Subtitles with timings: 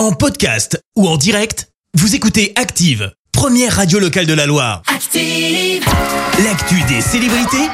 [0.00, 4.80] En podcast ou en direct, vous écoutez Active, première radio locale de la Loire.
[4.86, 5.84] Active.
[6.42, 7.68] L'actu des célébrités,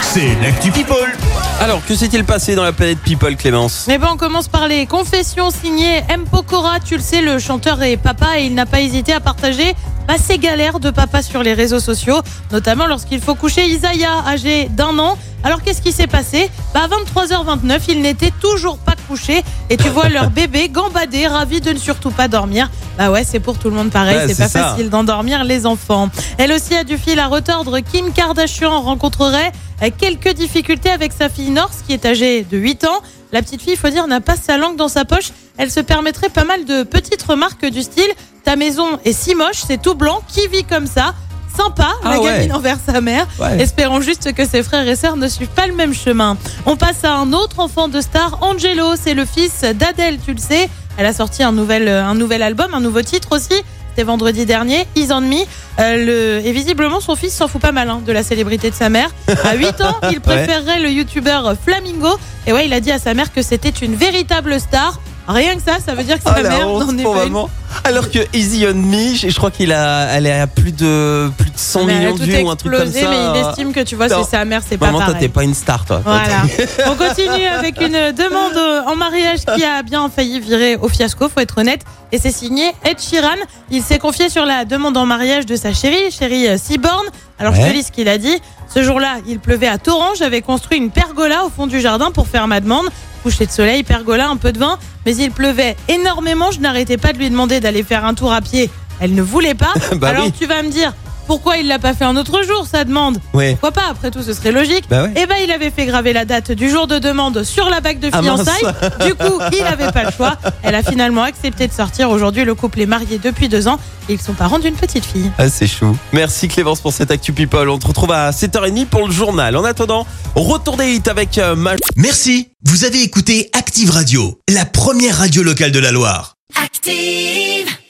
[0.00, 1.12] c'est l'actu People.
[1.60, 3.84] Alors, que s'est-il passé dans la planète People, Clémence?
[3.86, 6.24] Mais bon, on commence par les confessions signées M.
[6.24, 6.80] Pokora.
[6.80, 9.74] Tu le sais, le chanteur est papa et il n'a pas hésité à partager
[10.08, 14.70] bah, ses galères de papa sur les réseaux sociaux, notamment lorsqu'il faut coucher Isaiah, âgé
[14.70, 15.18] d'un an.
[15.44, 16.50] Alors qu'est-ce qui s'est passé?
[16.72, 21.60] Bah, À 23h29, il n'était toujours pas couché et tu vois leur bébé gambader, ravi
[21.60, 22.70] de ne surtout pas dormir.
[22.98, 24.62] Bah ouais, c'est pour tout le monde pareil, Ouais, c'est pas ça.
[24.70, 26.08] facile d'endormir les enfants.
[26.38, 27.78] Elle aussi a du fil à retordre.
[27.80, 29.52] Kim Kardashian rencontrerait
[29.82, 33.00] euh, quelques difficultés avec sa fille North qui est âgée de 8 ans.
[33.32, 35.30] La petite fille, il faut dire, n'a pas sa langue dans sa poche.
[35.56, 38.10] Elle se permettrait pas mal de petites remarques du style
[38.44, 41.14] Ta maison est si moche, c'est tout blanc, qui vit comme ça?
[41.56, 42.24] Sympa, Ah la ouais.
[42.32, 43.26] gamine envers sa mère.
[43.38, 43.60] Ouais.
[43.60, 46.36] Espérons juste que ses frères et sœurs ne suivent pas le même chemin.
[46.66, 48.94] On passe à un autre enfant de star, Angelo.
[49.02, 50.68] C'est le fils d'Adèle, tu le sais.
[50.96, 53.62] Elle a sorti un nouvel, euh, un nouvel album, un nouveau titre aussi.
[53.90, 55.36] C'était vendredi dernier, Is on Me.
[55.78, 56.46] Euh, le...
[56.46, 59.10] Et visiblement, son fils s'en fout pas mal hein, de la célébrité de sa mère.
[59.44, 62.08] À 8 ans, il préférerait le youtubeur Flamingo.
[62.46, 64.98] Et ouais, il a dit à sa mère que c'était une véritable star.
[65.28, 67.36] Rien que ça, ça veut dire que sa Ah, la mère n'en est pas une.
[67.84, 71.50] Alors que Easy on Me, je crois qu'il a, elle est à plus de plus
[71.50, 73.08] de 100 Mais elle a millions de vues ou un truc comme ça.
[73.10, 75.44] mais il estime que tu vois, c'est sa mère, c'est pas Maman, toi, t'es pas
[75.44, 76.00] une star, toi.
[76.04, 76.42] Voilà.
[76.86, 81.40] On continue avec une demande en mariage qui a bien failli virer au fiasco, faut
[81.40, 81.82] être honnête.
[82.12, 83.28] Et c'est signé Ed Sheeran.
[83.70, 87.06] Il s'est confié sur la demande en mariage de sa chérie, chérie euh, Seaborn.
[87.38, 88.36] Alors je te lis ce qu'il a dit.
[88.72, 90.10] Ce jour-là, il pleuvait à torrent.
[90.18, 92.86] J'avais construit une pergola au fond du jardin pour faire ma demande.
[93.22, 94.78] Coucher de soleil, pergola, un peu de vin.
[95.06, 96.50] Mais il pleuvait énormément.
[96.50, 98.70] Je n'arrêtais pas de lui demander d'aller faire un tour à pied.
[99.00, 99.72] Elle ne voulait pas.
[99.96, 100.32] Bah Alors oui.
[100.38, 100.92] tu vas me dire,
[101.26, 103.52] pourquoi il l'a pas fait un autre jour, sa demande Ouais.
[103.52, 104.84] pourquoi pas Après tout, ce serait logique.
[104.90, 105.12] Bah ouais.
[105.16, 107.98] Eh ben, il avait fait graver la date du jour de demande sur la bague
[108.00, 108.42] de Ah, mince.
[108.44, 109.06] fiançailles.
[109.06, 110.36] du coup, il n'avait pas le choix.
[110.62, 112.10] Elle a finalement accepté de sortir.
[112.10, 115.30] Aujourd'hui, le couple est marié depuis deux ans et ils sont parents d'une petite fille.
[115.38, 115.96] Ah, c'est chou.
[116.12, 117.68] Merci Clémence pour cette Actu People.
[117.68, 119.56] On te retrouve à 7h30 pour le journal.
[119.56, 121.54] En attendant, retour des hits avec euh,
[121.96, 126.34] Merci, vous avez écouté Active Radio, la première radio locale de la Loire.
[126.62, 127.81] Active.